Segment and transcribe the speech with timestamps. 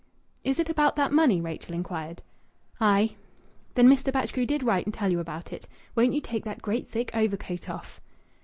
[0.43, 2.23] '""Is it about that money?" Rachel inquired.
[2.79, 3.17] "Aye!"
[3.75, 4.11] "Then Mr.
[4.11, 5.67] Batchgrew did write and tell you about it.
[5.93, 8.01] Won't you take that great, thick overcoat off?"